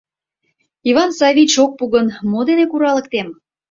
[0.89, 3.27] Иван Саввич ок пу гын, мо дене куралыктем?